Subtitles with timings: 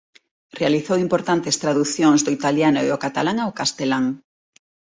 [0.59, 4.05] Realizou importantes traducións do italiano e o catalán ao castelán.